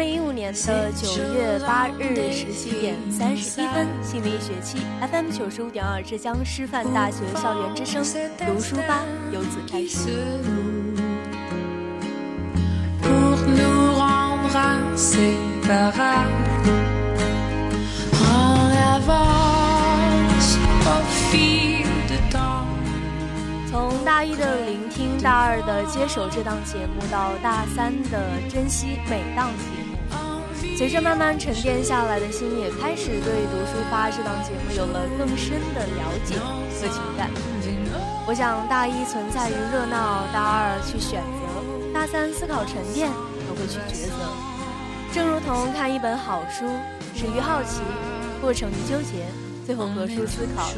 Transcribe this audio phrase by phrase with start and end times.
[0.00, 4.78] 零一五年的九月八日十七点三十一分，新的一学期
[5.12, 8.02] FM 九十五点二浙江师范大学校园之声
[8.38, 10.08] 读书吧由此开始。
[23.70, 29.89] 从大一的聆听，大二的接手这档节目，到大三的珍惜每档节目，
[30.80, 37.28] 随着慢慢沉淀下来的心，也开始对《读书吧》这档节目有了更深的了解和情感。
[38.26, 43.10] 我想，大一存在于热闹，大二去选择，大三思考沉淀，
[43.46, 44.24] 都会去抉择。
[45.12, 46.64] 正如同看一本好书，
[47.14, 47.82] 始于好奇，
[48.40, 49.26] 过程于纠结，
[49.66, 50.70] 最后合出思考。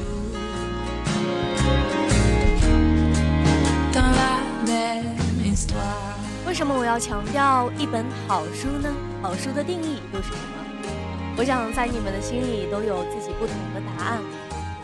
[6.45, 8.91] 为什么我要强调一本好书呢？
[9.23, 11.37] 好书的定义又是什么？
[11.39, 14.21] 我想在你们的心里都有自己不同的答案。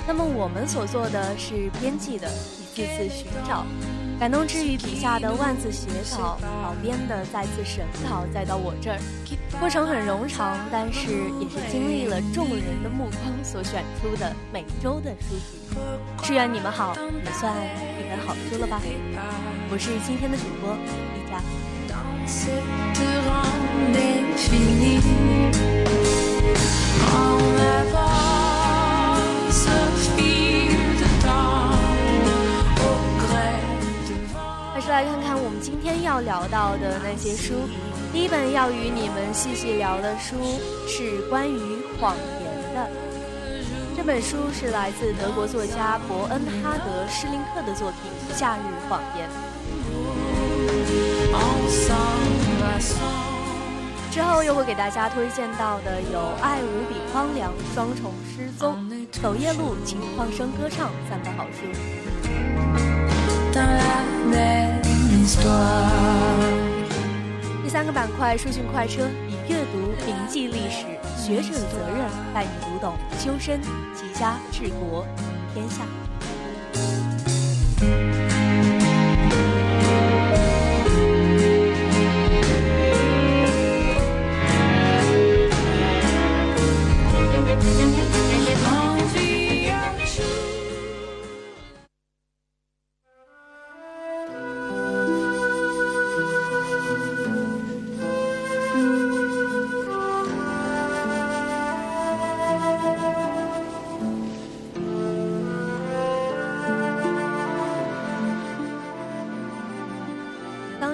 [0.07, 3.67] 那么我们所做的是编辑的，一次次寻找。
[4.19, 8.99] 感动之余，笔下的万字写草，稿编的再次审稿，再到我这儿，
[9.61, 15.77] 过程很冗长，但是也是经历了众人的目光所选出的每周的书籍。
[16.23, 17.55] 祝愿你们好，也算
[17.99, 18.81] 一本好书了吧。
[19.71, 20.75] 我是今天的主播
[21.15, 21.43] 一佳。
[22.29, 22.35] 还
[34.79, 37.55] 是来看看我们今天要聊到的那些书。
[38.13, 40.37] 第一本要与你们细细聊的书
[40.87, 41.59] 是关于
[41.99, 42.91] 谎言的。
[43.97, 48.01] 这本书是来自德国作家伯恩哈德·施林克的作品
[48.39, 49.27] 《夏日谎言》。
[54.11, 58.75] 之后又会给大家推荐到的有《爱无比荒凉》《双重失踪》
[59.23, 61.67] 《走夜路》《情况声歌唱》三本好书。
[67.63, 73.61] 第三个板块书讯快车，以阅读铭记历史，学者的责任，带你读懂修身、
[73.95, 75.07] 齐家、治国、
[75.55, 75.85] 天下。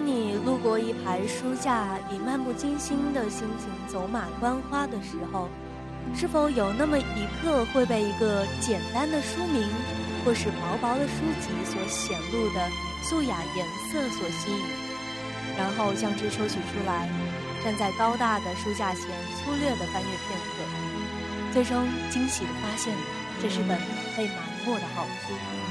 [0.04, 5.48] 你路过一排书架以漫不经心的心情走马观花的时候，
[6.15, 9.66] 是否有那么一刻会被一个简单的书名，
[10.25, 12.69] 或是薄薄的书籍所显露的
[13.03, 14.62] 素雅颜色所吸引，
[15.56, 17.09] 然后将之抽取出来，
[17.65, 22.94] 站在高大的书架前粗略的翻阅片刻，最终惊喜的发现，
[23.41, 23.78] 这是本
[24.16, 24.34] 被埋
[24.66, 25.63] 没的好书。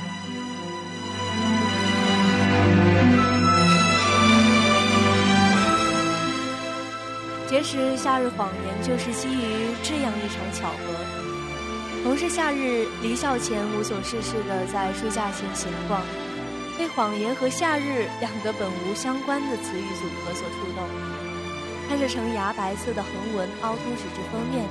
[7.53, 12.03] 其实，夏日谎言就是基于这样一场巧合。
[12.03, 16.01] 同是夏日，离校前无所事事的在书架前闲逛，
[16.79, 20.83] 被谎言和夏日两个本无相关的词语组合所触动。
[21.87, 24.65] 看着呈芽白色的横纹凹凸纸质封面，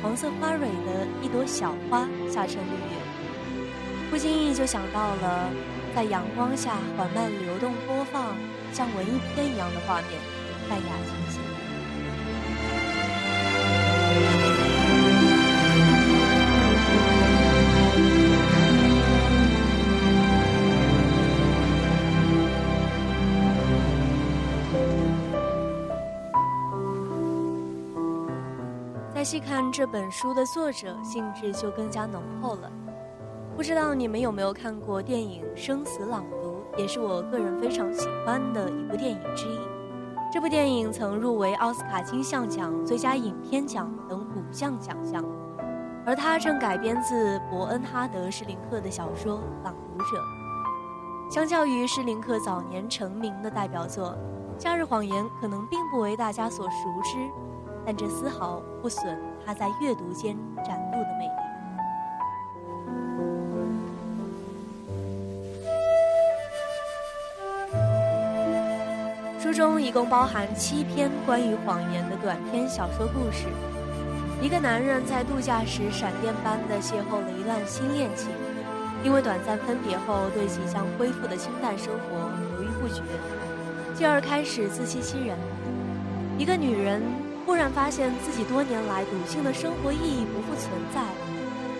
[0.00, 3.68] 黄色花蕊的一朵小花下沉绿叶，
[4.10, 5.50] 不经意就想到了
[5.94, 8.34] 在阳光下缓慢流动播放，
[8.72, 10.18] 像文艺片一样的画面，
[10.70, 11.51] 淡雅清新。
[29.14, 32.68] 再细看这本书的作者，性质就更加浓厚了。
[33.56, 39.71] 不知道你们有没有看过电影《生死朗读》，也是我个人非常喜欢的一部电影之一。
[40.32, 45.22] 这部电影曾入围奥斯卡金像奖最佳影片奖等五项奖项，
[46.06, 50.16] 而它正改编自伯恩哈德·施林克的小说《朗读者》。
[51.30, 54.16] 相较于施林克早年成名的代表作，
[54.62, 57.18] 《夏日谎言》可能并不为大家所熟知，
[57.84, 61.28] 但这丝毫不损他在阅读间展露的魅
[69.52, 73.46] 中一共包含七篇关于谎言的短篇小说故事。
[74.40, 78.28] 一个男人在度假时闪电般的邂逅了一段新恋情，
[79.04, 83.02] 因为短暂分别后对即将恢复的清淡生活犹豫不决，
[83.94, 85.36] 进而开始自欺欺人。
[86.38, 87.00] 一个女人
[87.46, 91.00] 忽然发现自己多年来笃信的生活意义不复存在，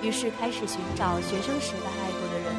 [0.06, 2.54] 于是开始寻找学生时代爱过的人，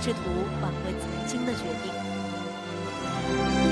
[0.00, 0.18] 试图
[0.62, 3.67] 挽回曾经的决定。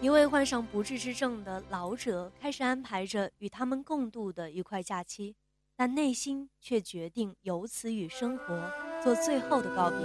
[0.00, 5.34] 一位患上不治之症的老者开始安排着与他们共度的愉快假期，
[5.76, 8.70] 但内心却决定由此与生活
[9.02, 9.98] 做最后的告别。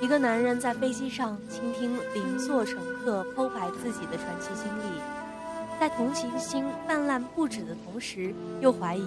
[0.00, 5.00] 一个男人在飞机上倾听邻座乘客剖白自己的传奇经历，
[5.80, 9.04] 在同情心泛滥不止的同时，又怀疑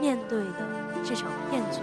[0.00, 1.80] 面对的是场骗局。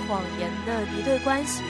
[0.00, 1.62] 谎言的敌对关系，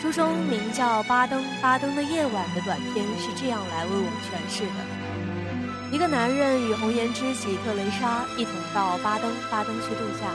[0.00, 10.28] 书中名叫《巴登巴登的夜晚》的短片是这样来为我们诠释的：一个男人与红颜知己特蕾莎一同到巴登巴登去度假，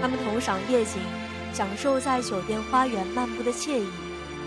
[0.00, 1.00] 他们同赏夜景，
[1.52, 3.86] 享受在酒店花园漫步的惬意，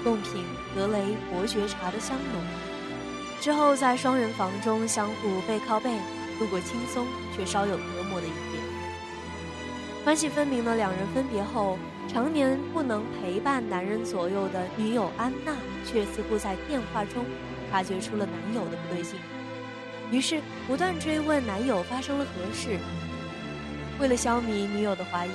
[0.04, 0.44] 共品
[0.76, 2.44] 格雷伯爵茶的香浓，
[3.42, 5.90] 之后在双人房中相互背靠背，
[6.40, 8.32] 度过轻松却稍有隔膜的一。
[10.08, 11.78] 关系分明的两人分别后，
[12.08, 15.54] 常年不能陪伴男人左右的女友安娜，
[15.86, 17.26] 却似乎在电话中
[17.70, 19.20] 察觉出了男友的不对劲，
[20.10, 22.80] 于是不断追问男友发生了何事。
[24.00, 25.32] 为了消弭女友的怀疑，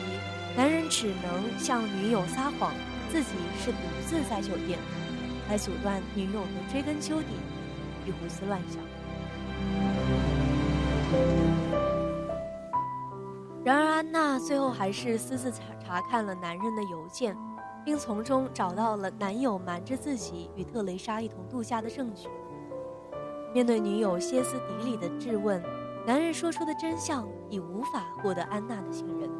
[0.56, 2.72] 男人只能向女友撒谎，
[3.12, 3.28] 自己
[3.62, 3.76] 是独
[4.06, 4.78] 自在酒店，
[5.50, 7.26] 来阻断女友的追根究底
[8.06, 8.82] 与胡思乱想。
[13.64, 17.36] 然而，安娜最后还是私自查查看了男人的邮件，
[17.84, 22.28] 并从中找到了男友瞒着自己与特蕾莎一同度假的证据。
[23.54, 25.62] 面对女友歇斯底里的质问，
[26.04, 29.30] 男人说出的真相已无法获得安娜的信任。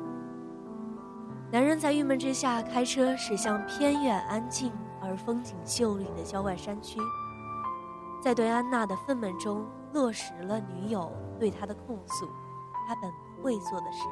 [1.50, 7.00] 男人在郁闷之下开车驶向偏远、安静而风景秀丽的郊外山区，
[8.22, 11.10] 在对安娜的愤懑中落实了女友
[11.40, 12.28] 对他的控诉。
[12.86, 13.21] 他本。
[13.42, 14.04] 会做的事，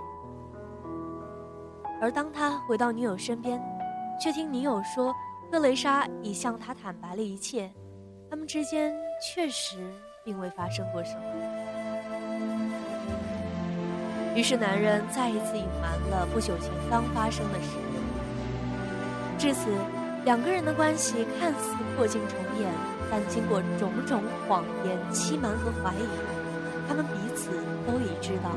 [2.01, 3.63] 而当他回到女友身边，
[4.21, 5.15] 却听女友说，
[5.53, 7.71] 特蕾莎已向他坦白了一切，
[8.29, 8.93] 他们之间
[9.23, 9.79] 确实
[10.25, 11.23] 并未发生过什么。
[14.35, 17.77] 于是，男人再一次隐瞒了不久前刚发生的事。
[19.39, 19.71] 至此，
[20.25, 22.69] 两个人的关系看似破镜重圆，
[23.11, 26.09] 但经过种种谎言、欺瞒和怀疑，
[26.89, 27.51] 他们彼此
[27.87, 28.51] 都已知道。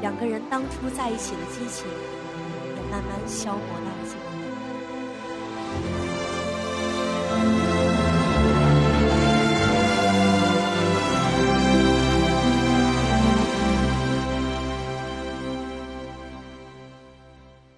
[0.00, 1.86] 两个人当初在一起的激情，
[2.76, 4.16] 也慢慢消磨殆尽。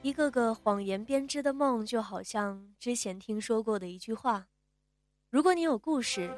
[0.03, 4.47] 一个个谎言编织的梦，就好像之前听说过的一句话
[5.31, 6.31] ：“如果你有故事，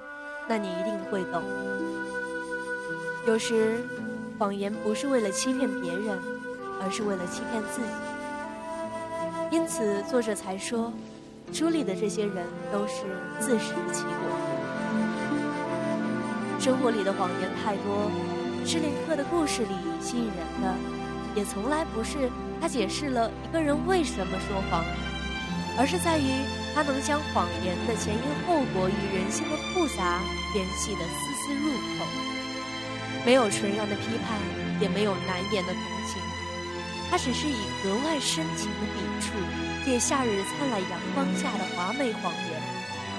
[0.49, 1.43] 那你一定会懂。”
[3.27, 4.12] 有时。
[4.39, 6.19] 谎言不是为了欺骗别人，
[6.81, 7.89] 而是为了欺骗自己。
[9.51, 10.93] 因此，作者才说，
[11.53, 13.05] 书里的这些人都是
[13.39, 14.13] 自食其果。
[16.59, 18.11] 生活里的谎言太多，
[18.65, 20.75] 施林克的故事里吸引人的，
[21.35, 24.85] 也从来不是他解释了一个人为什么说谎，
[25.77, 26.31] 而是在于
[26.75, 30.21] 他能将谎言的前因后果与人性的复杂
[30.55, 32.32] 联系得丝丝入口。
[33.25, 34.39] 没有纯然的批判，
[34.81, 36.21] 也没有难言的同情，
[37.11, 39.33] 他只是以格外深情的笔触，
[39.85, 42.61] 借夏日灿烂阳光下的华美谎言，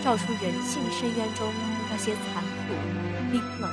[0.03, 1.47] 照出人性深渊中
[1.89, 2.73] 那些残酷、
[3.31, 3.69] 冰冷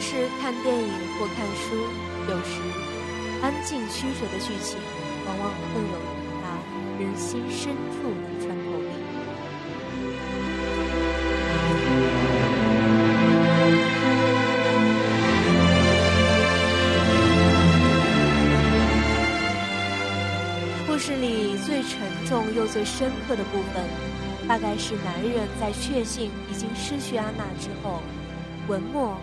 [0.00, 0.88] 是看电影
[1.18, 1.76] 或看书，
[2.26, 2.58] 有时
[3.42, 4.78] 安静曲折的剧情
[5.26, 5.88] 往往更有
[6.40, 6.44] 那
[6.98, 8.88] 人心深处的穿透力。
[20.86, 23.84] 故事里最沉重又最深刻的部分，
[24.48, 28.00] 大概是男人在确信已经失去安娜之后，
[28.66, 29.14] 文末。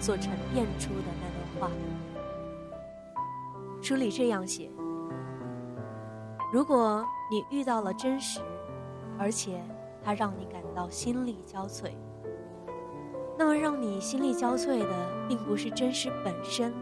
[0.00, 1.76] 所沉淀出的那段话。
[3.82, 4.70] 书里这样写：
[6.52, 8.40] 如果你遇到了真实，
[9.18, 9.62] 而且
[10.02, 11.90] 它让你感到心力交瘁，
[13.38, 16.72] 那么让你心力交瘁的，并不是真实本身，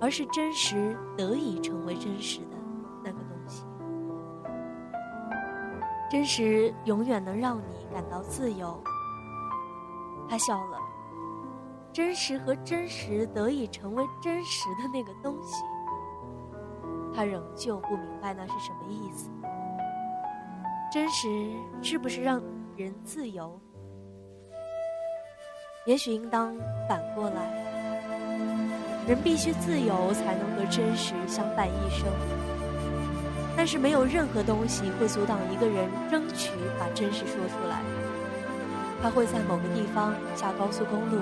[0.00, 2.56] 而是真实得以成为真实的
[3.02, 3.64] 那个东西。
[6.10, 8.80] 真实永远能让你感到自由。
[10.28, 10.78] 他笑了。
[11.92, 15.64] 真实和真实得以成为真实的那个东西，
[17.14, 19.28] 他仍旧不明白那是什么意思。
[20.92, 21.28] 真实
[21.82, 22.40] 是不是让
[22.76, 23.58] 人自由？
[25.84, 26.56] 也许应当
[26.88, 27.42] 反过来，
[29.08, 32.06] 人必须自由才能和真实相伴一生。
[33.56, 37.82] 但是没有任何东西会阻挡一个人争取把真实说出来。
[39.02, 41.18] 他会在某个地方下高速公路，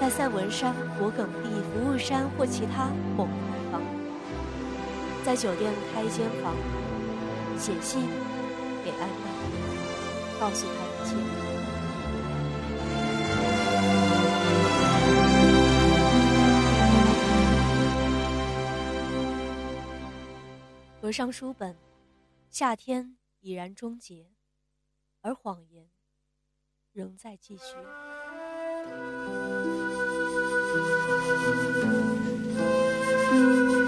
[0.00, 3.82] 在塞文山、勃艮第、服务山或其他某个地方，
[5.24, 6.54] 在酒店开一间房，
[7.58, 8.08] 写信。
[8.84, 9.10] 给安娜，
[10.40, 11.16] 告诉她一切。
[21.02, 21.76] 合上书本，
[22.48, 24.30] 夏天已然终结，
[25.20, 25.90] 而谎言
[26.92, 27.74] 仍在继续。
[30.78, 30.90] thank
[33.72, 33.87] you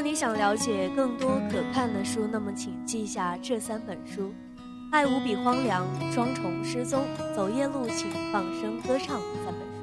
[0.00, 4.28] 如果你想了解更多可看的书，那么请记下这三本书：
[4.90, 7.02] 《爱无比荒凉》《双重失踪》
[7.34, 9.82] 《走夜路请放声歌唱》三本书。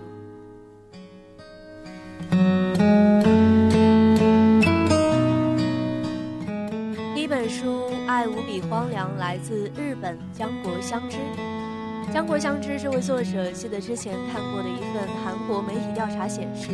[7.13, 11.19] 第一本书《爱无比荒凉》来自日本江国香织。
[12.11, 16.69] 江国香织这位作者，记得之前看过的一份韩国媒体调查显示，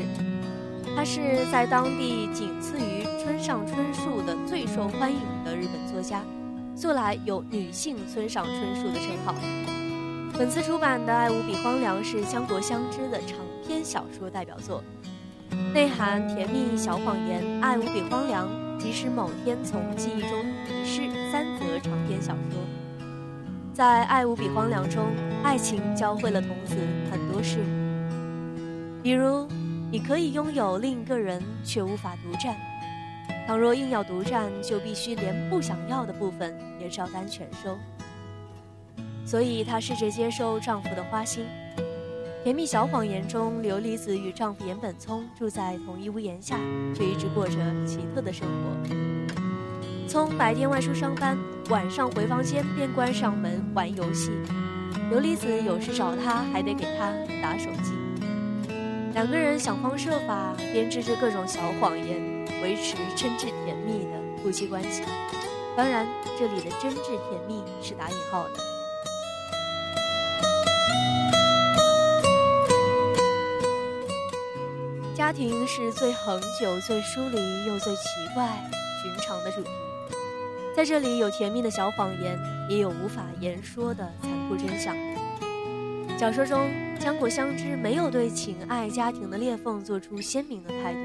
[0.95, 3.03] 他是在当地仅次于。
[3.23, 6.21] 村上春树的最受欢迎的日本作家，
[6.75, 9.33] 素来有“女性村上春树”的称号。
[10.37, 14.83] 本次出版的《爱无比荒凉》是江国香织的长篇小说代表作，
[15.73, 18.47] 内涵甜蜜小谎言，《爱无比荒凉》
[18.77, 20.29] 即使某天从记忆中
[20.69, 22.59] 遗失三则长篇小说。
[23.73, 25.05] 在《爱无比荒凉》中，
[25.43, 26.75] 爱情教会了童子
[27.09, 27.59] 很多事，
[29.01, 29.47] 比如
[29.93, 32.57] 你可以拥有另一个人，却无法独占。
[33.45, 37.77] 倘若硬要独占，就必须连不想要的部分也照单全收。
[39.23, 41.45] 所以她试着接受丈夫的花心。
[42.43, 46.57] 甜蜜小谎言中，琉璃子与丈夫岩本聪住在同一屋檐下，
[46.95, 47.53] 却一直过着
[47.85, 50.07] 奇特的生活。
[50.07, 51.37] 聪白天外出上班，
[51.69, 54.31] 晚上回房间便关上门玩游戏。
[55.11, 57.93] 琉璃子有事找他，还得给他打手机。
[59.13, 62.33] 两个人想方设法编织着各种小谎言。
[62.61, 65.03] 维持真挚甜蜜的夫妻关系，
[65.75, 66.07] 当然，
[66.39, 68.51] 这里的真挚甜蜜是打引号的。
[75.13, 78.03] 家庭是最恒久、最疏离又最奇
[78.33, 78.47] 怪、
[79.01, 79.69] 寻常的主题，
[80.73, 82.39] 在这里有甜蜜的小谎言，
[82.69, 84.95] 也有无法言说的残酷真相。
[86.17, 86.69] 小说中，
[87.03, 90.99] 江国香织没有对情爱、家庭的裂缝做出鲜明的态度。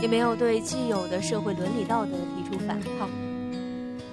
[0.00, 3.10] 也没有对既有的社会伦理道德提出反抗，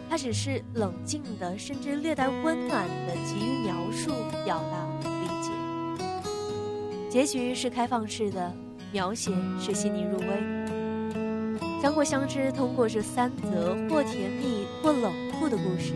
[0.09, 4.11] 他只是冷静的，甚至略带温暖的急于描述、
[4.43, 5.49] 表达、理解。
[7.09, 8.53] 结局是开放式的，
[8.91, 10.27] 描写是细腻入微。
[11.81, 15.93] 江国香织通过这三则或甜蜜或冷酷的故事，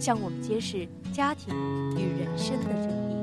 [0.00, 1.54] 向我们揭示家庭
[1.96, 3.21] 与人生的真谛。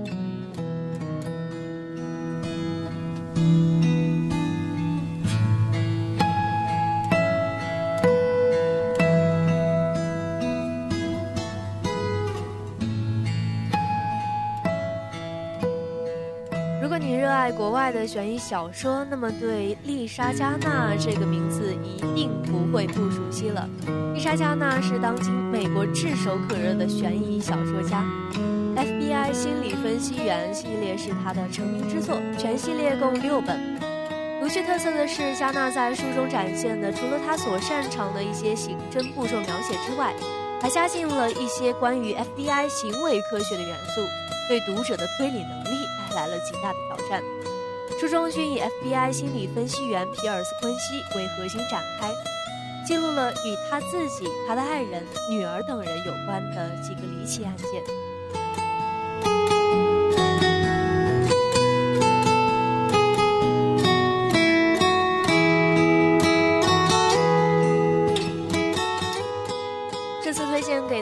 [16.82, 23.70] 如果你热爱国外的悬疑小说，那么对丽莎·加纳这个名字一定不会不熟悉了。
[24.16, 28.04] 丽莎·加纳是当今美国炙手可热的悬疑小说家，
[29.82, 33.80] 《分析员》系列是他的成名之作，全系列共六本。
[34.40, 40.14] 独具特色的是，加纳在书中展现的，除了他所擅长的一些刑侦步骤描写之外，
[40.62, 44.02] 还加进了一些关于 FBI 行为科学的元素，
[44.48, 47.24] 对读者的推理能力带来了极大的挑战。
[48.00, 52.10] 书中均以 FBI 心理分析员皮尔斯·昆西为核心展开，
[52.86, 57.84] 记录了与他自己、他的爱人、女儿等人有关的几个离奇案件。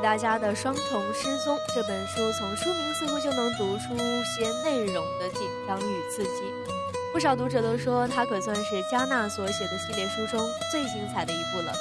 [0.08, 6.44] 大家的《双重失踪》这本书，从书名似乎就能读出些内容的紧张与刺激。
[7.12, 10.40] 不少读者都说，它可算是加纳所写的系列书中
[10.72, 11.74] 最精彩的一部了。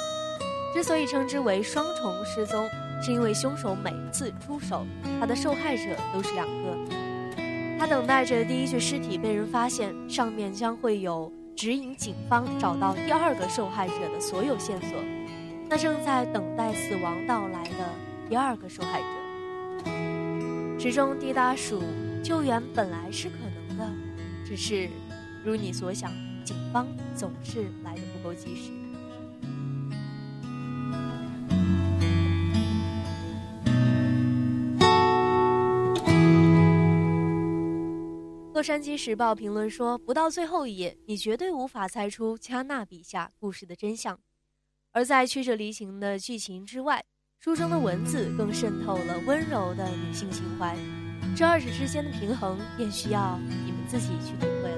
[0.73, 2.69] 之所以称之为双重失踪，
[3.01, 4.85] 是因为凶手每次出手，
[5.21, 6.77] 他的受害者都是两个。
[7.79, 14.99] 他等待着第一具尸体被人发现，上面将会有指引警方找到第二个受害者的所有线索。
[15.69, 19.07] 那正在等待死亡到来的第二个受害者，
[20.79, 21.81] 始终滴答数
[22.21, 23.35] 救援本来是可
[23.69, 23.89] 能的，
[24.45, 24.89] 只是。
[25.45, 26.11] 如你所想，
[26.43, 26.85] 警方
[27.15, 28.71] 总是来的不够及时。
[38.53, 44.19] 洛杉矶时报评论说：“不到最后一页，你绝对无法猜出加纳笔下故事的真相。
[44.91, 47.05] 而在曲折离奇的剧情之外，
[47.39, 50.75] 书中的文字更渗透了温柔的女性情怀。
[51.35, 54.75] 这二者之间的平衡，便需要你们自己去体会。”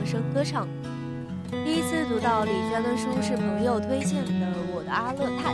[0.00, 0.66] 放声歌唱》。
[1.62, 5.52] 第一次读到李娟的书是朋友推荐的，《我的阿勒泰》。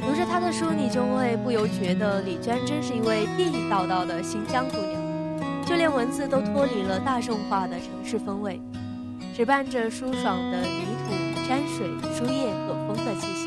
[0.00, 8.60] 读着她的书，你就会不由觉得李娟真是一位地地道道的新疆姑娘，就连文字都脱离了大众化的城市风味，
[9.36, 13.46] 只伴着舒爽的泥土、山水、树叶和风的气息。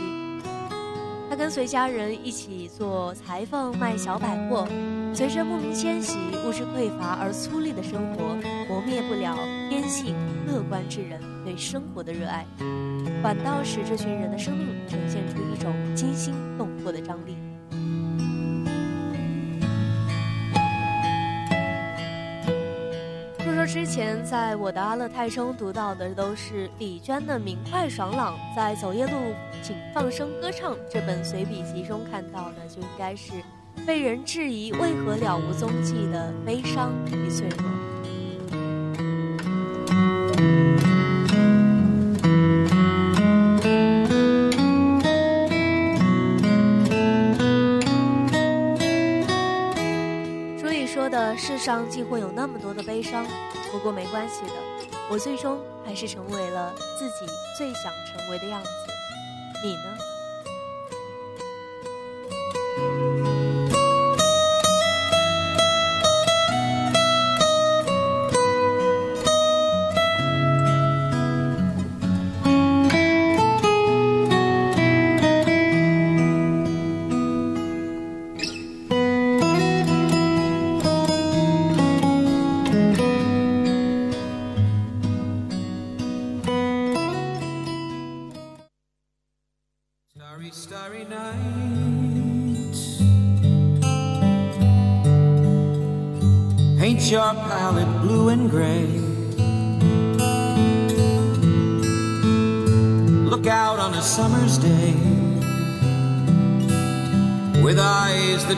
[1.38, 4.67] 跟随家人一起做裁缝、卖小百货，
[5.13, 8.35] 随着牧民迁徙、物质匮乏而粗粝的生活，
[8.69, 9.35] 磨灭不了
[9.69, 10.15] 天性
[10.47, 12.45] 乐观之人对生活的热爱，
[13.21, 17.37] 反倒使这群人的生命呈现出一种惊心动魄的张力。
[23.45, 29.11] 若说之前在我的阿勒泰中读到的都是李娟的明快爽朗，在走夜路
[29.61, 33.33] 请放声歌唱这本随笔集中看到的就应该是
[33.85, 37.69] 被人质疑为何了无踪迹的悲伤与脆弱。
[51.37, 53.25] 世上竟会有那么多的悲伤，
[53.71, 54.53] 不过没关系的，
[55.09, 57.25] 我最终还是成为了自己
[57.57, 58.69] 最想成为的样子。
[59.63, 59.97] 你呢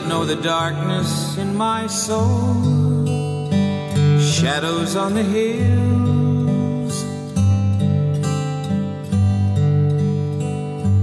[0.02, 3.04] that know the darkness in my soul.
[4.20, 7.04] Shadows on the hills.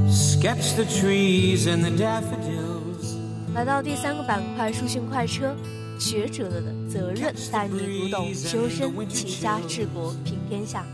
[0.10, 3.16] Sketch the trees and the daffodils.
[3.54, 5.56] 来到第三个板块，书讯快车，
[6.00, 10.86] 学者的责任，带你读懂修身、齐家、治国、平天下。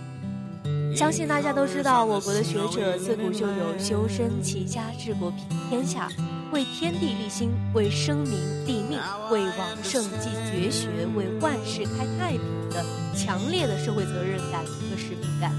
[0.96, 5.40] 相信大家都知道，我国的学者自古就有修身、齐家、治国、平
[5.70, 6.08] 天下。
[6.52, 8.32] 为天地立心，为生民
[8.66, 9.00] 立命，
[9.32, 12.84] 为往圣继绝学，为万世开太平的
[13.16, 15.52] 强烈的社会责任感和使命感。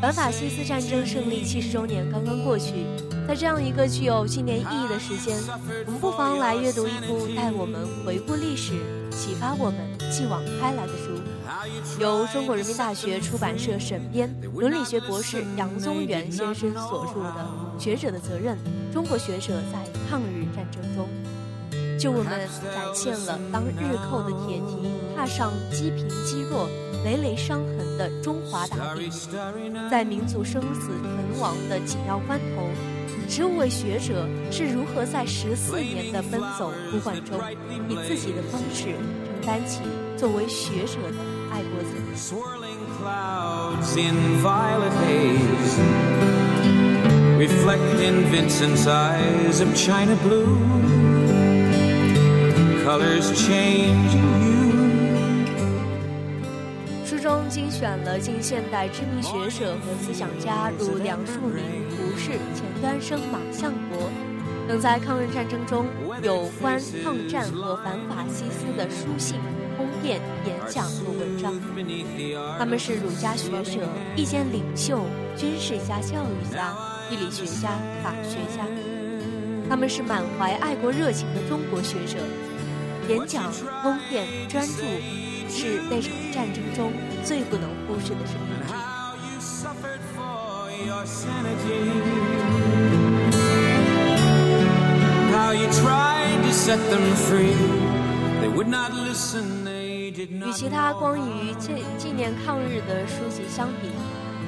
[0.00, 2.86] 反法西斯战争胜利七十周年刚刚过去，
[3.26, 5.36] 在这样一个具有纪念意义的时间，
[5.86, 8.74] 我们不妨来阅读一部带我们回顾历史、
[9.10, 9.78] 启发我们
[10.12, 11.05] 继往开来的书。
[11.98, 17.46] 由中国人民大学出版社审编、伦理学博士杨宗元先生所著的
[17.82, 18.56] 《学者的责任：
[18.92, 21.08] 中国学者在抗日战争中》，
[21.98, 22.26] 就我们
[22.74, 26.68] 展现了当日寇的铁蹄踏上积贫积弱、
[27.04, 29.10] 累累伤痕的中华大地，
[29.90, 32.68] 在民族生死存亡的紧要关头，
[33.28, 37.40] 十五位学者是如何在十四年的奔走呼唤中，
[37.88, 39.80] 以自己的方式承担起
[40.16, 41.35] 作为学者的。
[42.16, 45.78] Swirling clouds in violet haze
[47.36, 50.56] reflect in Vincent's eyes of china blue.
[52.84, 54.56] Colors change in you.
[57.04, 64.10] 书中精选了近现代知名学者和思想家，如梁漱溟、胡适、钱端升、马相国，
[64.66, 65.86] 等在抗日战争中
[66.22, 69.38] 有关抗战和反法西斯的书信。
[70.06, 71.52] 通电、演讲和文章，
[72.56, 75.00] 他们是儒家学者、意见领袖、
[75.36, 76.72] 军事家、教育家、
[77.10, 77.70] 地理学家、
[78.04, 78.64] 法学家。
[79.68, 82.18] 他们是满怀爱国热情的中国学者。
[83.08, 84.84] 演讲、通电、专注，
[85.48, 86.92] 是那场战争中
[87.24, 88.54] 最不能忽视的生命
[91.64, 91.74] 之
[99.64, 99.65] 一。
[100.28, 103.88] 与其他关于纪纪念抗日的书籍相比，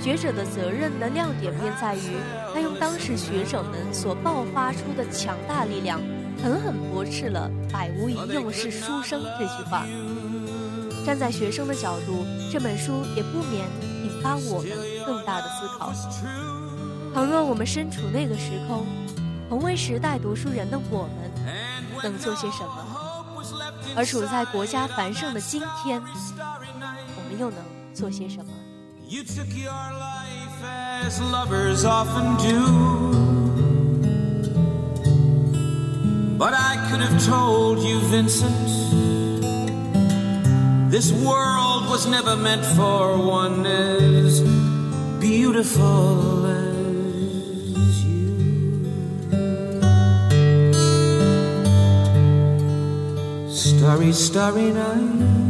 [0.02, 2.16] 学者的责任的亮点便在于，
[2.52, 6.00] 他用当时学者们所爆发出的强大力量，
[6.42, 9.84] 狠狠驳斥了“百无一用是书生”这句话。
[11.06, 13.66] 站在学生的角度，这本书也不免
[14.04, 14.70] 引发我们
[15.06, 15.92] 更大的思考。
[17.14, 18.84] 倘若我们身处那个时空，
[19.48, 21.30] 同为时代读书人的我们，
[22.02, 22.88] 能做些什么？
[23.95, 27.59] 而处在国家繁盛的今天，我们又能
[27.93, 28.51] 做些什么？
[29.07, 30.63] You took your life
[31.05, 33.21] as lovers often do.
[36.38, 38.51] But I could have told you, Vincent,
[40.89, 44.41] this world was never meant for one as
[45.19, 46.46] beautiful
[53.78, 55.47] starry, starry nights.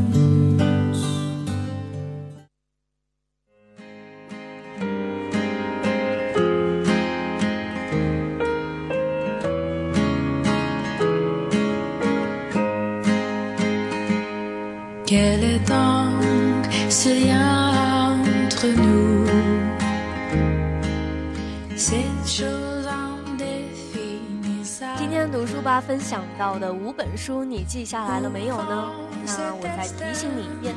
[25.80, 28.90] 分享到的五本书，你记下来了没有呢？
[29.26, 30.74] 那我再提醒你一遍，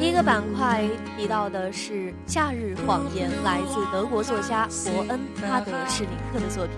[0.00, 0.84] 第一个板块
[1.16, 6.76] 提到的是《夏日谎言》，来自德国作家伯恩·哈德施林克的作品。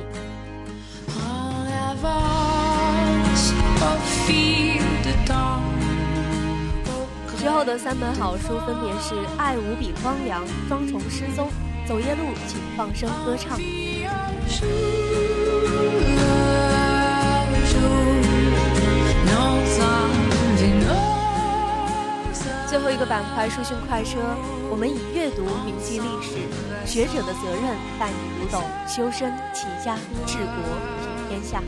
[7.38, 11.48] 之后的三本好书分别是《爱无比荒凉》《双重失踪》
[11.88, 13.58] 《走夜路，请放声歌唱》。
[22.70, 24.20] 最后一个板块书讯快车，
[24.70, 26.46] 我们以阅读铭记历史，
[26.86, 30.54] 学者的责任带你读懂修身齐家治国
[31.26, 31.60] 平天下。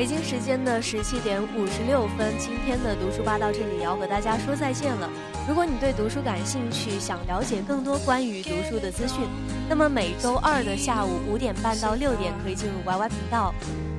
[0.00, 5.10] 北京时间的十七点五十六分，今天的读书吧到这里要和大家说再见了。
[5.46, 9.28] 如果你对读书感兴趣，想了解更多关于读书的资讯，
[9.68, 13.54] 那么每周二的下午五点半到六点可以进入 YY 频道，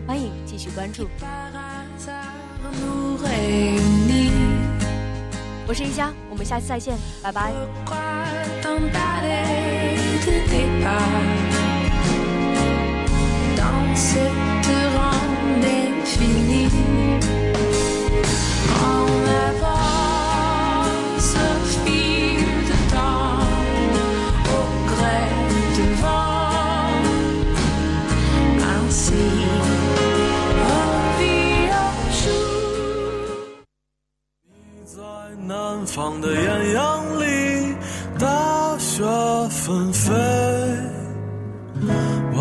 [0.08, 1.08] 欢迎继续关注。
[5.68, 7.54] 我是一佳，我们下期再见，拜拜。